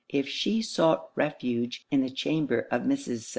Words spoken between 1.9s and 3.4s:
in the chamber of Mrs. St.